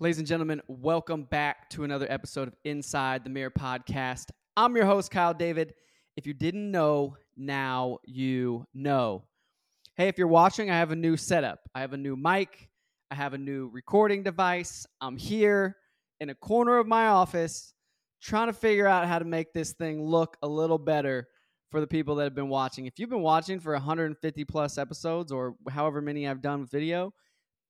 [0.00, 4.24] Ladies and gentlemen, welcome back to another episode of Inside the Mirror podcast.
[4.56, 5.72] I'm your host, Kyle David.
[6.16, 9.22] If you didn't know, now you know.
[9.96, 11.60] Hey, if you're watching, I have a new setup.
[11.76, 12.68] I have a new mic,
[13.12, 14.84] I have a new recording device.
[15.00, 15.76] I'm here
[16.18, 17.72] in a corner of my office
[18.20, 21.28] trying to figure out how to make this thing look a little better
[21.70, 22.86] for the people that have been watching.
[22.86, 27.12] If you've been watching for 150 plus episodes or however many I've done with video,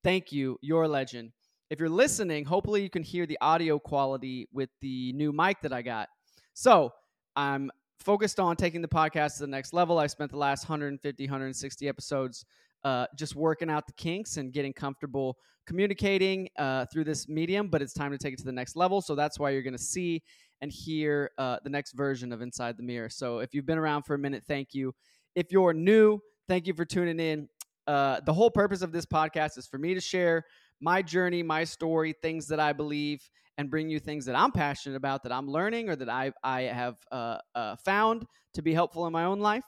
[0.02, 0.56] thank you.
[0.62, 1.32] You're a legend.
[1.74, 5.72] If you're listening, hopefully you can hear the audio quality with the new mic that
[5.72, 6.08] I got.
[6.52, 6.92] So
[7.34, 9.98] I'm focused on taking the podcast to the next level.
[9.98, 12.44] I spent the last 150, 160 episodes
[12.84, 17.82] uh, just working out the kinks and getting comfortable communicating uh, through this medium, but
[17.82, 19.00] it's time to take it to the next level.
[19.00, 20.22] So that's why you're going to see
[20.60, 23.08] and hear uh, the next version of Inside the Mirror.
[23.08, 24.94] So if you've been around for a minute, thank you.
[25.34, 27.48] If you're new, thank you for tuning in.
[27.88, 30.44] Uh, the whole purpose of this podcast is for me to share
[30.80, 33.20] my journey, my story, things that I believe,
[33.56, 36.62] and bring you things that I'm passionate about, that I'm learning, or that I I
[36.62, 39.64] have uh, uh, found to be helpful in my own life,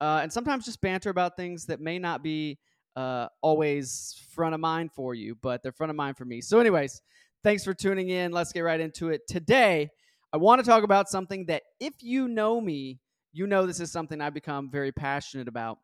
[0.00, 2.58] uh, and sometimes just banter about things that may not be
[2.96, 6.40] uh, always front of mind for you, but they're front of mind for me.
[6.40, 7.00] So, anyways,
[7.44, 8.32] thanks for tuning in.
[8.32, 9.22] Let's get right into it.
[9.28, 9.88] Today,
[10.32, 12.98] I want to talk about something that, if you know me,
[13.32, 15.78] you know this is something I've become very passionate about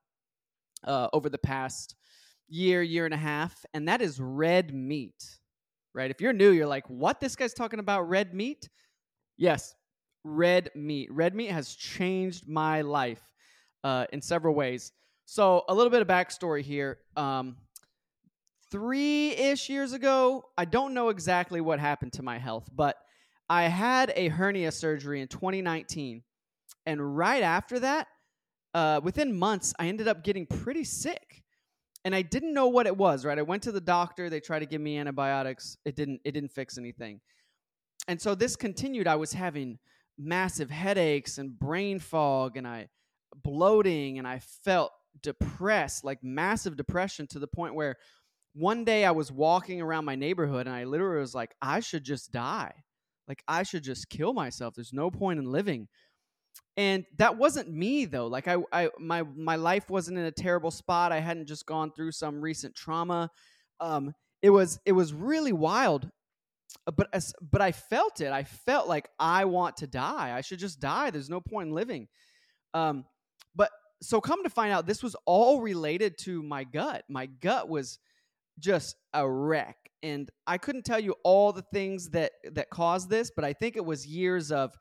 [0.85, 1.95] uh, over the past
[2.49, 5.39] year, year and a half, and that is red meat.
[5.95, 6.11] Right?
[6.11, 7.21] If you're new, you're like, what?
[7.21, 8.69] This guy's talking about red meat?
[9.37, 9.75] Yes,
[10.25, 11.09] red meat.
[11.13, 13.23] Red meat has changed my life
[13.85, 14.93] uh, in several ways.
[15.27, 16.99] So, a little bit of backstory here.
[17.17, 17.57] Um,
[18.75, 22.97] Three ish years ago, I don't know exactly what happened to my health, but
[23.49, 26.25] I had a hernia surgery in 2019.
[26.85, 28.09] And right after that,
[28.75, 31.44] uh, within months, I ended up getting pretty sick
[32.05, 33.25] and I didn't know what it was.
[33.25, 34.29] Right, I went to the doctor.
[34.29, 35.77] They tried to give me antibiotics.
[35.85, 36.21] It didn't.
[36.25, 37.21] It didn't fix anything.
[38.09, 39.07] And so this continued.
[39.07, 39.79] I was having
[40.19, 42.89] massive headaches and brain fog, and I
[43.43, 44.93] bloating, and I felt
[45.23, 47.97] depressed, like massive depression, to the point where
[48.55, 52.05] one day I was walking around my neighborhood, and I literally was like, I should
[52.05, 52.73] just die.
[53.27, 54.75] Like I should just kill myself.
[54.75, 55.89] There's no point in living
[56.77, 60.71] and that wasn't me though like I, I my my life wasn't in a terrible
[60.71, 63.31] spot i hadn't just gone through some recent trauma
[63.81, 66.11] um it was it was really wild
[66.87, 70.41] uh, but as, but i felt it i felt like i want to die i
[70.41, 72.09] should just die there's no point in living
[72.75, 73.05] um
[73.55, 73.71] but
[74.03, 77.99] so come to find out this was all related to my gut my gut was
[78.59, 83.31] just a wreck and i couldn't tell you all the things that that caused this
[83.35, 84.75] but i think it was years of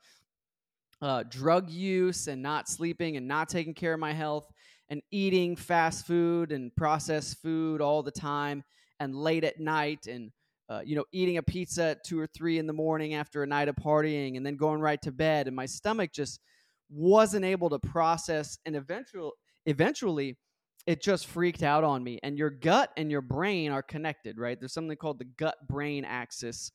[1.04, 4.50] uh, drug use and not sleeping and not taking care of my health
[4.88, 8.64] and eating fast food and processed food all the time
[9.00, 10.32] and late at night and
[10.70, 13.46] uh, you know eating a pizza at two or three in the morning after a
[13.46, 15.46] night of partying and then going right to bed.
[15.46, 16.40] And my stomach just
[16.88, 19.32] wasn't able to process and eventually
[19.66, 20.38] eventually
[20.86, 22.18] it just freaked out on me.
[22.22, 24.58] And your gut and your brain are connected right?
[24.58, 26.72] There's something called the gut brain axis.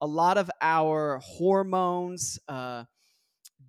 [0.00, 2.82] A lot of our hormones uh,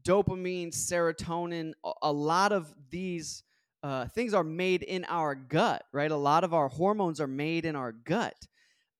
[0.03, 3.43] dopamine, serotonin, a lot of these
[3.83, 6.11] uh, things are made in our gut, right?
[6.11, 8.35] A lot of our hormones are made in our gut.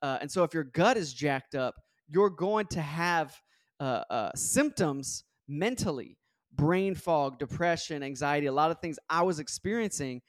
[0.01, 1.75] Uh, and so if your gut is jacked up,
[2.07, 3.35] you're going to have
[3.79, 6.17] uh, uh symptoms mentally
[6.53, 10.21] brain fog, depression, anxiety, a lot of things I was experiencing.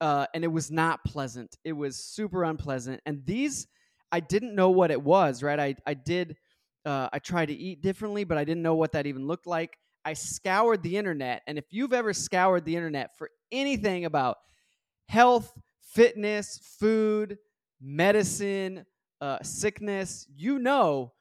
[0.00, 1.56] Uh, and it was not pleasant.
[1.64, 3.00] It was super unpleasant.
[3.06, 3.66] And these,
[4.12, 5.58] I didn't know what it was, right?
[5.58, 6.36] I, I did,
[6.84, 9.78] uh, I tried to eat differently, but I didn't know what that even looked like.
[10.04, 11.42] I scoured the internet.
[11.46, 14.36] And if you've ever scoured the internet for anything about
[15.08, 17.38] health, fitness, food,
[17.80, 18.84] medicine,
[19.20, 21.12] uh, sickness, you know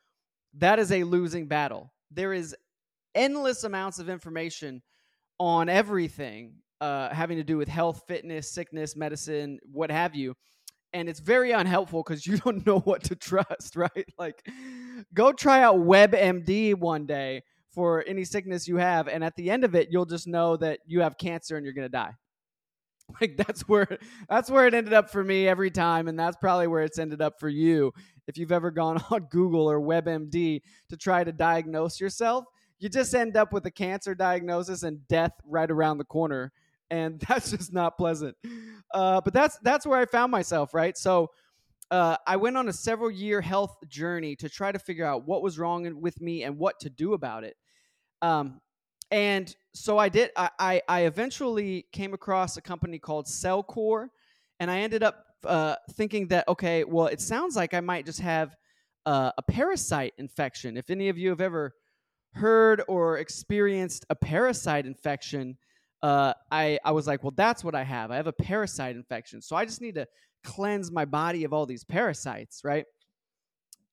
[0.55, 1.91] that is a losing battle.
[2.11, 2.55] There is
[3.15, 4.81] endless amounts of information
[5.39, 10.35] on everything uh, having to do with health, fitness, sickness, medicine, what have you.
[10.91, 14.05] And it's very unhelpful because you don't know what to trust, right?
[14.17, 14.45] Like,
[15.13, 19.63] go try out WebMD one day for any sickness you have and at the end
[19.63, 22.13] of it you'll just know that you have cancer and you're going to die.
[23.19, 23.99] Like that's where
[24.29, 27.21] that's where it ended up for me every time and that's probably where it's ended
[27.21, 27.93] up for you.
[28.27, 32.45] If you've ever gone on google or webmd to try to diagnose yourself
[32.79, 36.51] you just end up with a cancer diagnosis and death right around the corner
[36.89, 38.35] and that's just not pleasant.
[38.93, 40.97] Uh, but that's that's where i found myself right?
[40.97, 41.31] So
[41.91, 45.41] uh, I went on a several year health journey to try to figure out what
[45.41, 47.55] was wrong with me and what to do about it.
[48.21, 48.61] Um,
[49.11, 50.31] and so I did.
[50.35, 54.07] I, I, I eventually came across a company called Cellcore,
[54.59, 58.21] and I ended up uh, thinking that okay, well, it sounds like I might just
[58.21, 58.55] have
[59.05, 60.77] uh, a parasite infection.
[60.77, 61.73] If any of you have ever
[62.33, 65.57] heard or experienced a parasite infection,
[66.01, 68.11] uh, I, I was like, well, that's what I have.
[68.11, 69.41] I have a parasite infection.
[69.41, 70.07] So I just need to
[70.43, 72.85] cleanse my body of all these parasites, right?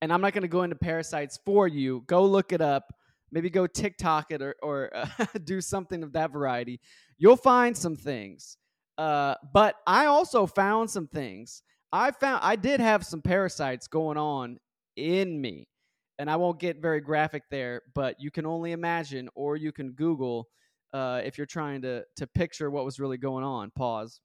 [0.02, 2.04] And I'm not going to go into parasites for you.
[2.06, 2.92] Go look it up.
[3.32, 5.06] Maybe go TikTok it or, or uh,
[5.44, 6.80] do something of that variety.
[7.18, 8.56] You'll find some things.
[8.98, 11.62] Uh, but I also found some things.
[11.92, 14.58] I found I did have some parasites going on
[14.96, 15.68] in me.
[16.18, 19.92] And I won't get very graphic there, but you can only imagine or you can
[19.92, 20.48] Google
[20.92, 23.70] uh, if you're trying to to picture what was really going on.
[23.70, 24.20] Pause.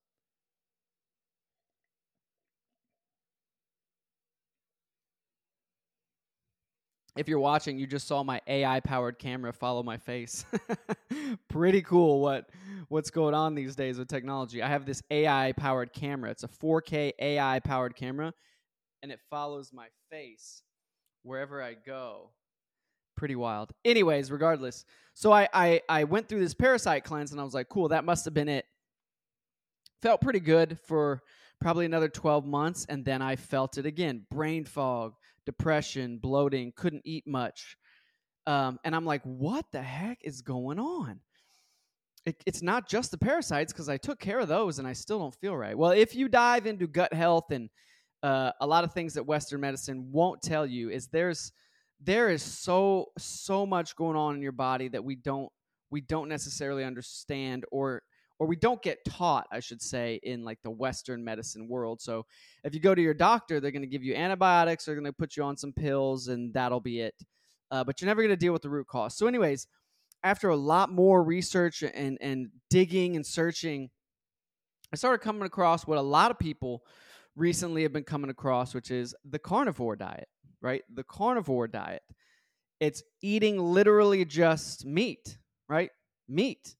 [7.15, 10.45] If you're watching, you just saw my AI powered camera follow my face.
[11.49, 12.49] Pretty cool what
[12.89, 14.61] what's going on these days with technology.
[14.61, 16.31] I have this AI powered camera.
[16.31, 18.33] It's a 4K AI powered camera
[19.01, 20.61] and it follows my face
[21.23, 22.31] wherever I go
[23.15, 23.71] pretty wild.
[23.83, 27.69] Anyways, regardless, so I, I I went through this parasite cleanse and I was like,
[27.69, 28.65] cool, that must have been it.
[30.01, 31.23] Felt pretty good for
[31.59, 34.25] probably another 12 months and then I felt it again.
[34.29, 35.13] Brain fog,
[35.45, 37.77] depression, bloating, couldn't eat much.
[38.47, 41.19] Um, and I'm like, what the heck is going on?
[42.25, 45.19] It, it's not just the parasites because I took care of those and I still
[45.19, 45.77] don't feel right.
[45.77, 47.69] Well, if you dive into gut health and
[48.23, 51.51] uh, a lot of things that Western medicine won't tell you is there's
[52.01, 55.49] there is so so much going on in your body that we don't
[55.91, 58.01] we don't necessarily understand or
[58.39, 62.25] or we don't get taught i should say in like the western medicine world so
[62.63, 65.13] if you go to your doctor they're going to give you antibiotics they're going to
[65.13, 67.15] put you on some pills and that'll be it
[67.71, 69.67] uh, but you're never going to deal with the root cause so anyways
[70.23, 73.89] after a lot more research and and digging and searching
[74.93, 76.83] i started coming across what a lot of people
[77.35, 80.27] recently have been coming across which is the carnivore diet
[80.65, 80.81] right?
[80.93, 82.01] The carnivore diet.
[82.79, 85.37] It's eating literally just meat,
[85.69, 85.91] right?
[86.27, 86.75] Meat.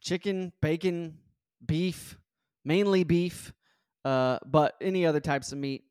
[0.00, 1.18] Chicken, bacon,
[1.64, 2.18] beef,
[2.64, 3.52] mainly beef,
[4.04, 5.84] uh, but any other types of meat.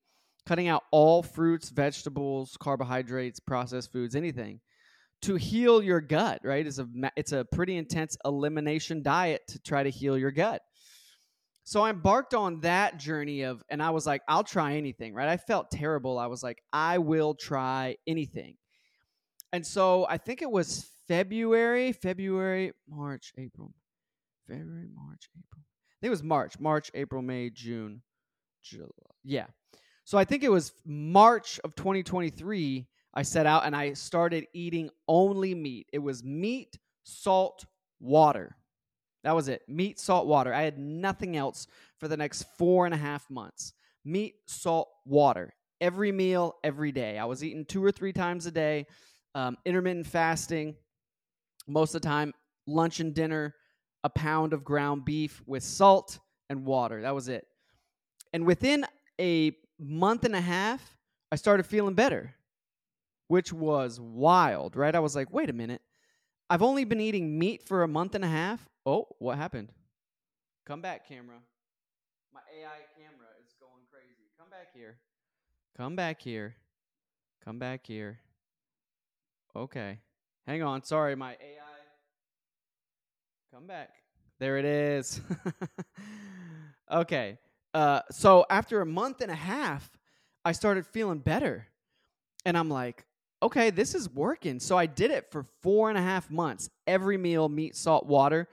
[0.45, 4.61] Cutting out all fruits, vegetables, carbohydrates, processed foods, anything
[5.23, 6.65] to heal your gut, right?
[6.65, 10.61] It's a it's a pretty intense elimination diet to try to heal your gut.
[11.63, 15.27] So I embarked on that journey of, and I was like, I'll try anything, right?
[15.27, 16.17] I felt terrible.
[16.17, 18.55] I was like, I will try anything.
[19.51, 23.73] And so I think it was February, February, March, April,
[24.47, 25.61] February, March, April.
[25.61, 28.01] I think it was March, March, April, May, June,
[28.63, 28.89] July.
[29.23, 29.47] Yeah.
[30.05, 32.87] So I think it was March of 2023.
[33.13, 35.89] I set out and I started eating only meat.
[35.91, 37.65] It was meat, salt,
[37.99, 38.55] water.
[39.23, 39.63] That was it.
[39.67, 40.53] Meat, salt, water.
[40.53, 41.67] I had nothing else
[41.99, 43.73] for the next four and a half months.
[44.05, 45.53] Meat, salt, water.
[45.81, 47.17] Every meal, every day.
[47.17, 48.85] I was eating two or three times a day,
[49.35, 50.75] um, intermittent fasting.
[51.67, 52.33] Most of the time,
[52.67, 53.55] lunch and dinner,
[54.03, 57.01] a pound of ground beef with salt and water.
[57.01, 57.47] That was it.
[58.33, 58.85] And within
[59.19, 60.97] a month and a half,
[61.31, 62.33] I started feeling better,
[63.27, 64.95] which was wild, right?
[64.95, 65.81] I was like, wait a minute.
[66.49, 68.67] I've only been eating meat for a month and a half.
[68.85, 69.73] Oh, what happened?
[70.65, 71.37] Come back, camera.
[72.33, 74.31] My AI camera is going crazy.
[74.37, 74.97] Come back here.
[75.75, 76.55] Come back here.
[77.43, 78.19] Come back here.
[79.55, 79.99] Okay.
[80.45, 80.83] Hang on.
[80.83, 81.66] Sorry, my AI.
[83.57, 83.89] Come back.
[84.37, 85.19] There it is.
[86.91, 87.39] okay.
[87.73, 89.89] Uh, so after a month and a half,
[90.45, 91.65] I started feeling better.
[92.45, 93.07] And I'm like,
[93.41, 94.59] okay, this is working.
[94.59, 96.69] So I did it for four and a half months.
[96.85, 98.47] Every meal, meat, salt, water.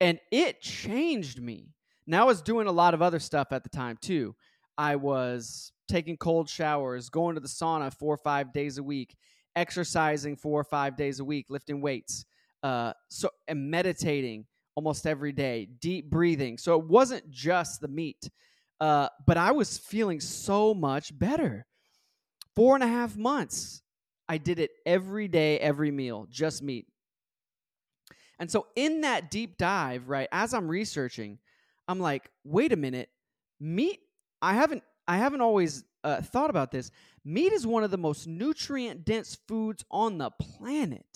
[0.00, 1.74] And it changed me.
[2.06, 4.34] Now I was doing a lot of other stuff at the time too.
[4.78, 9.18] I was taking cold showers, going to the sauna four or five days a week,
[9.54, 12.24] exercising four or five days a week, lifting weights,
[12.64, 16.58] uh, so and meditating almost every day, deep breathing.
[16.58, 18.28] So it wasn't just the meat,
[18.80, 21.66] uh, but I was feeling so much better.
[22.56, 23.82] Four and a half months,
[24.28, 26.86] I did it every day, every meal, just meat.
[28.40, 31.38] And so in that deep dive, right, as I'm researching,
[31.86, 33.10] I'm like, wait a minute,
[33.60, 34.00] meat.
[34.40, 36.90] I haven't I haven't always uh, thought about this.
[37.24, 41.06] Meat is one of the most nutrient dense foods on the planet.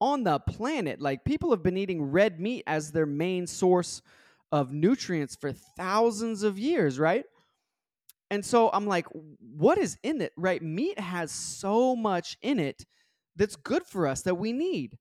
[0.00, 4.02] On the planet, like people have been eating red meat as their main source
[4.52, 7.24] of nutrients for thousands of years, right?
[8.30, 9.06] And so I'm like,
[9.40, 10.62] what is in it, right?
[10.62, 12.84] Meat has so much in it
[13.36, 14.98] that's good for us that we need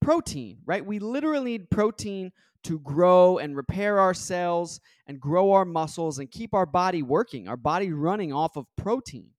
[0.00, 0.84] protein, right?
[0.84, 2.32] We literally need protein
[2.64, 7.48] to grow and repair our cells and grow our muscles and keep our body working,
[7.48, 9.30] our body running off of protein.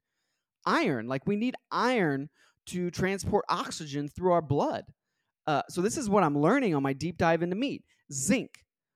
[0.65, 1.07] iron.
[1.07, 2.29] Like we need iron
[2.67, 4.85] to transport oxygen through our blood.
[5.47, 7.83] Uh, so this is what I'm learning on my deep dive into meat.
[8.11, 8.49] Zinc.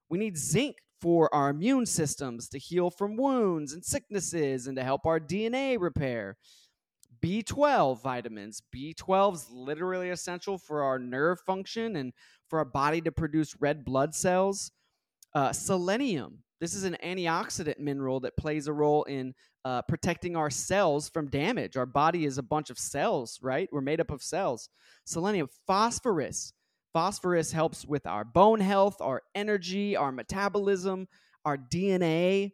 [0.08, 4.84] We need zinc for our immune systems to heal from wounds and sicknesses and to
[4.84, 6.36] help our DNA repair.
[7.22, 8.62] B12 vitamins.
[8.74, 12.12] B12 is literally essential for our nerve function and
[12.48, 14.72] for our body to produce red blood cells.
[15.34, 16.42] Uh, selenium.
[16.60, 21.28] This is an antioxidant mineral that plays a role in uh, protecting our cells from
[21.28, 21.76] damage.
[21.76, 23.68] Our body is a bunch of cells, right?
[23.72, 24.68] We're made up of cells.
[25.04, 26.52] Selenium, phosphorus.
[26.92, 31.08] Phosphorus helps with our bone health, our energy, our metabolism,
[31.44, 32.52] our DNA.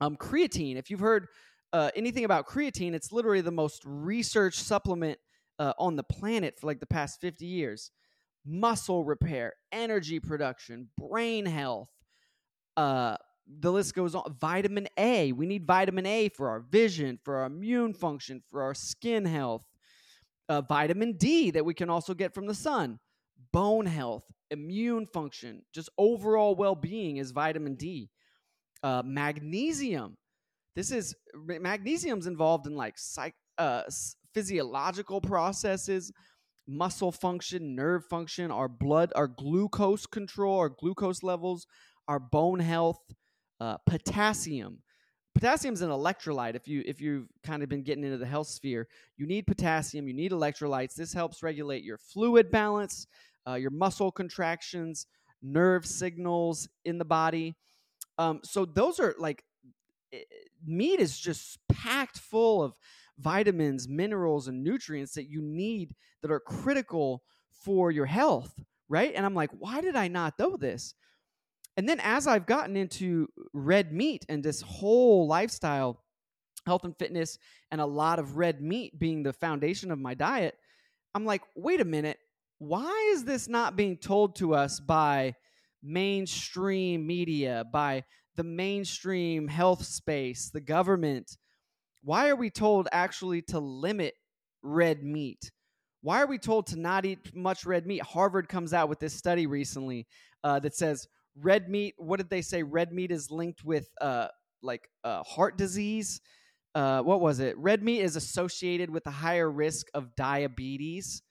[0.00, 1.26] Um, creatine, if you've heard
[1.72, 5.18] uh, anything about creatine, it's literally the most researched supplement
[5.58, 7.90] uh, on the planet for like the past 50 years.
[8.44, 11.88] Muscle repair, energy production, brain health,
[12.76, 13.16] uh,
[13.60, 14.34] the list goes on.
[14.40, 15.32] Vitamin A.
[15.32, 19.64] We need vitamin A for our vision, for our immune function, for our skin health.
[20.48, 22.98] Uh, vitamin D that we can also get from the sun.
[23.52, 28.10] Bone health, immune function, just overall well being is vitamin D.
[28.82, 30.16] Uh, magnesium.
[30.74, 33.82] This is magnesium's involved in like psych, uh,
[34.34, 36.12] physiological processes,
[36.66, 41.66] muscle function, nerve function, our blood, our glucose control, our glucose levels,
[42.08, 43.00] our bone health,
[43.60, 44.78] uh, potassium.
[45.34, 46.54] Potassium is an electrolyte.
[46.54, 50.06] If you if you've kind of been getting into the health sphere, you need potassium.
[50.06, 50.94] You need electrolytes.
[50.94, 53.06] This helps regulate your fluid balance,
[53.48, 55.06] uh, your muscle contractions,
[55.42, 57.54] nerve signals in the body.
[58.18, 59.42] Um, so those are like
[60.64, 62.74] meat is just packed full of
[63.18, 68.54] vitamins, minerals, and nutrients that you need that are critical for your health,
[68.88, 69.12] right?
[69.14, 70.94] And I'm like, why did I not know this?
[71.76, 76.02] And then as I've gotten into red meat and this whole lifestyle,
[76.66, 77.38] health and fitness,
[77.70, 80.54] and a lot of red meat being the foundation of my diet,
[81.14, 82.18] I'm like, wait a minute,
[82.58, 85.34] why is this not being told to us by
[85.82, 88.04] mainstream media, by
[88.36, 91.36] the mainstream health space, the government?
[92.04, 94.14] Why are we told actually to limit
[94.62, 95.50] red meat?
[96.02, 98.02] Why are we told to not eat much red meat?
[98.02, 100.06] Harvard comes out with this study recently
[100.44, 101.94] uh, that says red meat.
[101.96, 102.62] What did they say?
[102.62, 104.28] Red meat is linked with uh,
[104.62, 106.20] like uh, heart disease.
[106.74, 107.56] Uh, what was it?
[107.58, 111.22] Red meat is associated with a higher risk of diabetes.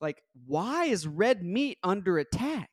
[0.00, 2.68] Like, why is red meat under attack?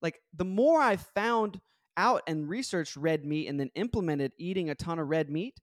[0.00, 1.60] Like, the more I found
[1.96, 5.60] out and researched red meat and then implemented eating a ton of red meat,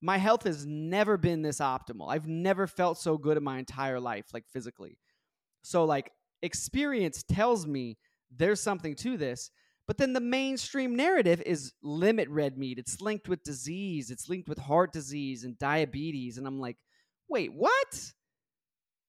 [0.00, 2.08] my health has never been this optimal.
[2.08, 4.98] I've never felt so good in my entire life, like physically.
[5.62, 7.98] So, like, experience tells me
[8.30, 9.50] there's something to this.
[9.88, 12.78] But then the mainstream narrative is limit red meat.
[12.78, 16.36] It's linked with disease, it's linked with heart disease and diabetes.
[16.36, 16.76] And I'm like,
[17.26, 18.12] wait, what?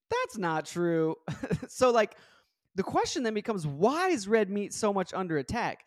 [0.09, 1.15] That's not true.
[1.67, 2.15] so, like,
[2.75, 5.83] the question then becomes why is red meat so much under attack?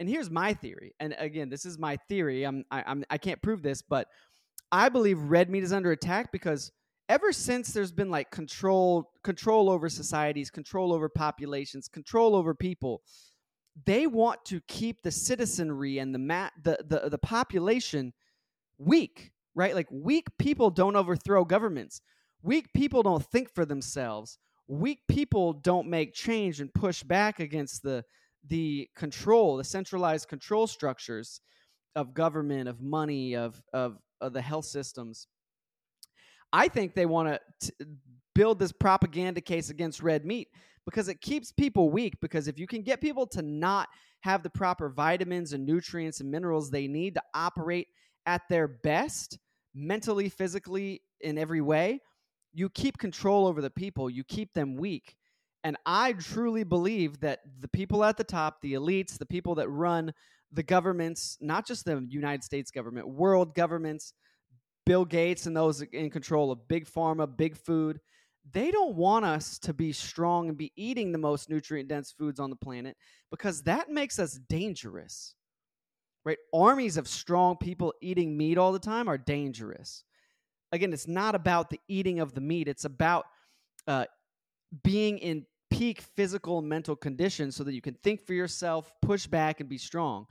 [0.00, 0.92] And here's my theory.
[0.98, 2.42] And again, this is my theory.
[2.42, 4.08] I'm, I, I'm, I can't prove this, but
[4.72, 6.72] I believe red meat is under attack because
[7.08, 13.02] ever since there's been like control control over societies, control over populations, control over people,
[13.86, 18.12] they want to keep the citizenry and the ma- the, the the population
[18.78, 19.74] weak, right?
[19.74, 22.00] Like weak people don't overthrow governments.
[22.42, 24.38] Weak people don't think for themselves.
[24.68, 28.04] Weak people don't make change and push back against the
[28.48, 31.40] the control, the centralized control structures
[31.94, 35.28] of government, of money, of of, of the health systems.
[36.52, 37.72] I think they want to
[38.34, 40.48] build this propaganda case against red meat
[40.84, 42.14] because it keeps people weak.
[42.20, 43.88] Because if you can get people to not
[44.20, 47.88] have the proper vitamins and nutrients and minerals they need to operate
[48.26, 49.38] at their best,
[49.74, 52.00] mentally, physically, in every way,
[52.52, 55.16] you keep control over the people, you keep them weak.
[55.64, 59.68] And I truly believe that the people at the top, the elites, the people that
[59.68, 60.12] run
[60.50, 64.12] the governments, not just the United States government, world governments,
[64.84, 68.00] Bill Gates and those in control of big pharma, big food,
[68.50, 72.40] they don't want us to be strong and be eating the most nutrient dense foods
[72.40, 72.96] on the planet
[73.30, 75.34] because that makes us dangerous.
[76.24, 76.38] Right?
[76.52, 80.04] Armies of strong people eating meat all the time are dangerous.
[80.72, 83.26] Again, it's not about the eating of the meat, it's about
[83.86, 84.06] uh,
[84.82, 89.26] being in peak physical and mental condition so that you can think for yourself, push
[89.26, 90.26] back, and be strong.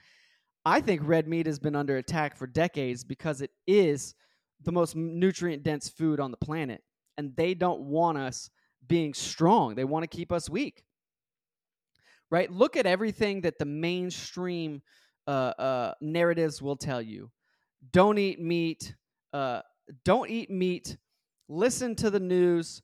[0.65, 4.15] I think red meat has been under attack for decades because it is
[4.63, 6.81] the most nutrient dense food on the planet
[7.17, 8.49] and they don't want us
[8.87, 9.75] being strong.
[9.75, 10.83] They want to keep us weak.
[12.29, 12.51] Right?
[12.51, 14.81] Look at everything that the mainstream
[15.27, 17.29] uh, uh, narratives will tell you.
[17.91, 18.95] Don't eat meat.
[19.33, 19.61] Uh,
[20.03, 20.97] don't eat meat,
[21.47, 22.81] listen to the news,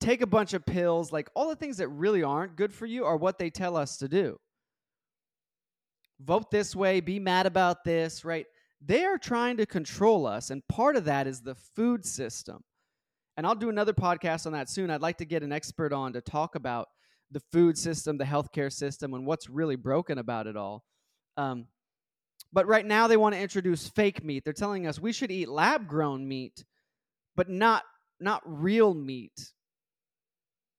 [0.00, 3.04] take a bunch of pills, like all the things that really aren't good for you
[3.04, 4.38] are what they tell us to do.
[6.20, 8.46] Vote this way, be mad about this, right?
[8.84, 12.62] They are trying to control us, and part of that is the food system.
[13.36, 14.90] And I'll do another podcast on that soon.
[14.90, 16.88] I'd like to get an expert on to talk about
[17.30, 20.84] the food system, the healthcare system, and what's really broken about it all.
[21.36, 21.66] Um,
[22.52, 24.44] but right now, they want to introduce fake meat.
[24.44, 26.64] They're telling us we should eat lab grown meat,
[27.34, 27.84] but not
[28.20, 29.52] not real meat,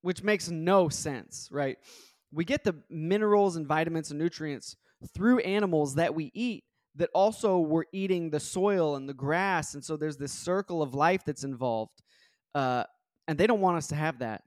[0.01, 1.77] which makes no sense, right?
[2.31, 4.75] We get the minerals and vitamins and nutrients
[5.13, 6.63] through animals that we eat
[6.95, 9.73] that also we're eating the soil and the grass.
[9.73, 12.02] And so there's this circle of life that's involved.
[12.53, 12.83] Uh,
[13.27, 14.43] and they don't want us to have that.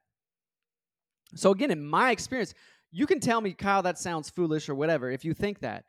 [1.34, 2.54] So, again, in my experience,
[2.92, 5.84] you can tell me, Kyle, that sounds foolish or whatever if you think that.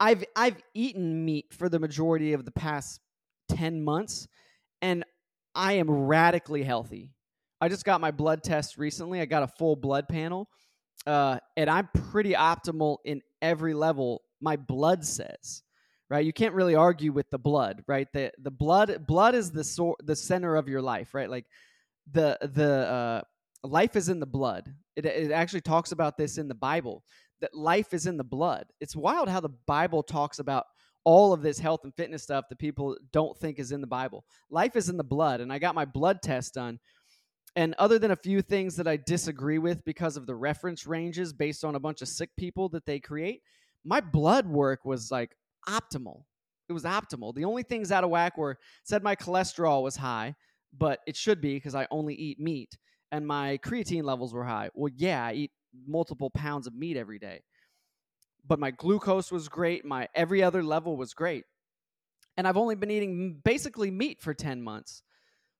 [0.00, 3.00] I've I've eaten meat for the majority of the past
[3.48, 4.28] 10 months
[4.82, 5.04] and
[5.54, 7.10] I am radically healthy.
[7.60, 9.20] I just got my blood test recently.
[9.20, 10.48] I got a full blood panel.
[11.06, 15.62] Uh, and I'm pretty optimal in every level my blood says.
[16.10, 16.24] Right?
[16.24, 18.08] You can't really argue with the blood, right?
[18.14, 21.28] The the blood blood is the sor- the center of your life, right?
[21.28, 21.44] Like
[22.10, 23.22] the the uh,
[23.62, 24.74] life is in the blood.
[24.96, 27.04] It, it actually talks about this in the Bible
[27.40, 28.66] that life is in the blood.
[28.80, 30.64] It's wild how the Bible talks about
[31.04, 34.24] all of this health and fitness stuff that people don't think is in the Bible.
[34.50, 36.78] Life is in the blood, and I got my blood test done.
[37.56, 41.32] And other than a few things that I disagree with because of the reference ranges
[41.32, 43.42] based on a bunch of sick people that they create,
[43.84, 45.34] my blood work was like
[45.68, 46.22] optimal.
[46.68, 47.34] It was optimal.
[47.34, 50.34] The only things out of whack were said my cholesterol was high,
[50.76, 52.76] but it should be because I only eat meat,
[53.10, 54.70] and my creatine levels were high.
[54.74, 55.52] Well, yeah, I eat
[55.86, 57.42] multiple pounds of meat every day.
[58.46, 59.84] But my glucose was great.
[59.84, 61.44] My every other level was great.
[62.36, 65.02] And I've only been eating basically meat for 10 months.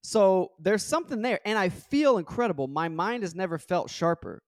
[0.02, 1.40] So there's something there.
[1.44, 2.68] And I feel incredible.
[2.68, 4.42] My mind has never felt sharper.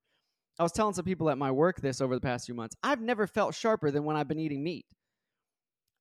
[0.58, 2.76] I was telling some people at my work this over the past few months.
[2.82, 4.86] I've never felt sharper than when I've been eating meat.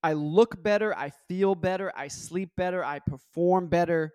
[0.01, 0.95] I look better.
[0.97, 1.91] I feel better.
[1.95, 2.83] I sleep better.
[2.83, 4.13] I perform better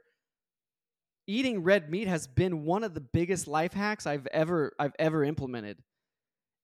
[1.26, 5.24] eating red meat has been one of the biggest life hacks I've ever I've ever
[5.24, 5.78] implemented.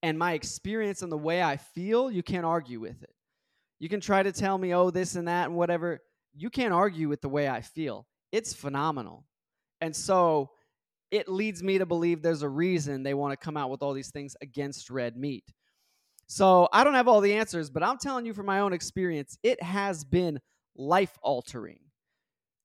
[0.03, 3.15] And my experience and the way I feel, you can't argue with it.
[3.79, 6.01] You can try to tell me, oh, this and that and whatever.
[6.35, 8.07] You can't argue with the way I feel.
[8.33, 9.25] It's phenomenal.
[9.81, 10.51] And so
[11.11, 13.93] it leads me to believe there's a reason they want to come out with all
[13.93, 15.45] these things against red meat.
[16.31, 19.37] So I don't have all the answers, but I'm telling you from my own experience,
[19.43, 20.41] it has been
[20.77, 21.81] life altering.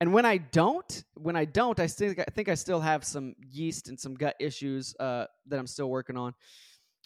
[0.00, 3.34] And when I don't, when I don't, I still I think I still have some
[3.50, 6.32] yeast and some gut issues uh, that I'm still working on.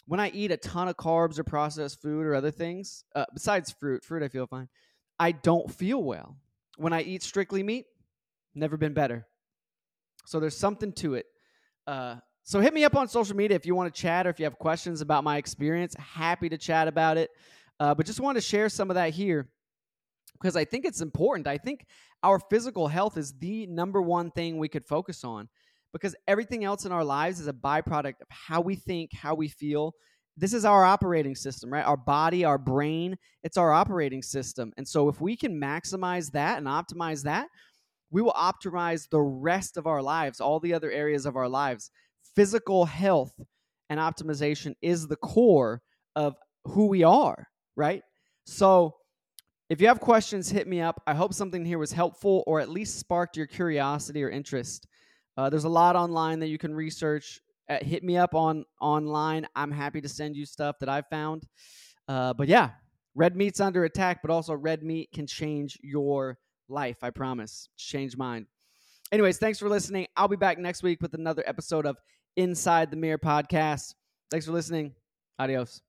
[0.05, 3.71] When I eat a ton of carbs or processed food or other things, uh, besides
[3.71, 4.69] fruit, fruit I feel fine.
[5.19, 6.37] I don't feel well.
[6.77, 7.85] When I eat strictly meat,
[8.53, 9.25] never been better.
[10.27, 11.25] So there's something to it.
[11.87, 14.39] Uh, so hit me up on social media if you want to chat or if
[14.39, 15.95] you have questions about my experience.
[15.95, 17.29] Happy to chat about it.
[17.79, 19.47] Uh, but just want to share some of that here
[20.33, 21.47] because I think it's important.
[21.47, 21.85] I think
[22.23, 25.49] our physical health is the number one thing we could focus on
[25.93, 29.47] because everything else in our lives is a byproduct of how we think, how we
[29.47, 29.93] feel.
[30.37, 31.85] This is our operating system, right?
[31.85, 34.71] Our body, our brain, it's our operating system.
[34.77, 37.47] And so if we can maximize that and optimize that,
[38.09, 41.91] we will optimize the rest of our lives, all the other areas of our lives.
[42.35, 43.33] Physical health
[43.89, 45.81] and optimization is the core
[46.15, 48.03] of who we are, right?
[48.45, 48.95] So
[49.69, 51.01] if you have questions, hit me up.
[51.07, 54.87] I hope something here was helpful or at least sparked your curiosity or interest.
[55.37, 57.39] Uh, there's a lot online that you can research.
[57.69, 59.47] Uh, hit me up on online.
[59.55, 61.47] I'm happy to send you stuff that I've found.
[62.07, 62.71] Uh, but yeah,
[63.15, 66.97] red meat's under attack, but also red meat can change your life.
[67.01, 67.69] I promise.
[67.77, 68.47] Change mine.
[69.11, 70.07] Anyways, thanks for listening.
[70.15, 71.97] I'll be back next week with another episode of
[72.37, 73.95] Inside the Mirror podcast.
[74.29, 74.93] Thanks for listening.
[75.37, 75.81] Adios.